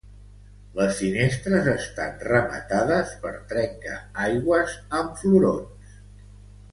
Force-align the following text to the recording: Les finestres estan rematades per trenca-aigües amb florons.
Les 0.77 0.93
finestres 1.01 1.67
estan 1.73 2.15
rematades 2.29 3.11
per 3.25 3.33
trenca-aigües 3.51 4.73
amb 5.01 5.21
florons. 5.23 6.01